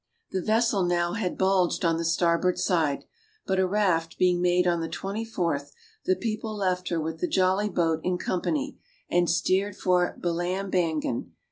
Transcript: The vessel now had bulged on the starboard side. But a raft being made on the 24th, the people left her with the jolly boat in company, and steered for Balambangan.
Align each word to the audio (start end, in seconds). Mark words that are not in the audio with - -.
The 0.31 0.41
vessel 0.41 0.83
now 0.83 1.13
had 1.13 1.37
bulged 1.37 1.85
on 1.85 1.97
the 1.97 2.03
starboard 2.03 2.57
side. 2.57 3.05
But 3.45 3.59
a 3.59 3.67
raft 3.67 4.17
being 4.17 4.41
made 4.41 4.65
on 4.65 4.81
the 4.81 4.89
24th, 4.89 5.73
the 6.05 6.15
people 6.15 6.55
left 6.55 6.89
her 6.89 6.99
with 6.99 7.19
the 7.19 7.27
jolly 7.27 7.69
boat 7.69 7.99
in 8.01 8.17
company, 8.17 8.79
and 9.11 9.29
steered 9.29 9.75
for 9.77 10.17
Balambangan. 10.19 11.33